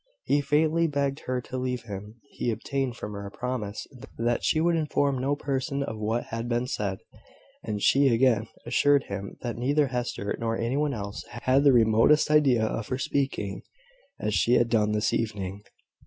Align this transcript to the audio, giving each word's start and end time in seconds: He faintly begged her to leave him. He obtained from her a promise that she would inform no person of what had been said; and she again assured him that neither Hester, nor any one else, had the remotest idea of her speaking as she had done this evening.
He 0.23 0.41
faintly 0.41 0.87
begged 0.87 1.19
her 1.27 1.39
to 1.41 1.59
leave 1.59 1.83
him. 1.83 2.21
He 2.31 2.49
obtained 2.49 2.95
from 2.97 3.11
her 3.13 3.27
a 3.27 3.29
promise 3.29 3.85
that 4.17 4.43
she 4.43 4.59
would 4.59 4.75
inform 4.75 5.19
no 5.19 5.35
person 5.35 5.83
of 5.83 5.99
what 5.99 6.23
had 6.33 6.49
been 6.49 6.65
said; 6.65 7.01
and 7.63 7.83
she 7.83 8.07
again 8.07 8.47
assured 8.65 9.03
him 9.03 9.37
that 9.41 9.57
neither 9.57 9.89
Hester, 9.89 10.35
nor 10.39 10.57
any 10.57 10.75
one 10.75 10.95
else, 10.95 11.23
had 11.43 11.63
the 11.63 11.71
remotest 11.71 12.31
idea 12.31 12.65
of 12.65 12.87
her 12.87 12.97
speaking 12.97 13.61
as 14.19 14.33
she 14.33 14.53
had 14.55 14.69
done 14.69 14.93
this 14.93 15.13
evening. 15.13 15.61